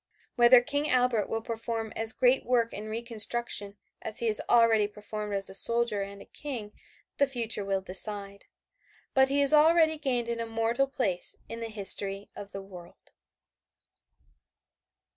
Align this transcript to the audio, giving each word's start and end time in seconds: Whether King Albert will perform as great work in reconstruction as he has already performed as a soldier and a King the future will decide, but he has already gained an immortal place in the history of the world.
Whether 0.35 0.61
King 0.63 0.89
Albert 0.89 1.29
will 1.29 1.43
perform 1.43 1.93
as 1.95 2.11
great 2.11 2.43
work 2.43 2.73
in 2.73 2.89
reconstruction 2.89 3.77
as 4.01 4.17
he 4.17 4.25
has 4.25 4.41
already 4.49 4.87
performed 4.87 5.35
as 5.35 5.47
a 5.47 5.53
soldier 5.53 6.01
and 6.01 6.23
a 6.23 6.25
King 6.25 6.71
the 7.17 7.27
future 7.27 7.63
will 7.63 7.81
decide, 7.81 8.45
but 9.13 9.29
he 9.29 9.41
has 9.41 9.53
already 9.53 9.99
gained 9.99 10.27
an 10.27 10.39
immortal 10.39 10.87
place 10.87 11.35
in 11.47 11.59
the 11.59 11.69
history 11.69 12.31
of 12.35 12.51
the 12.51 12.63
world. 12.63 13.11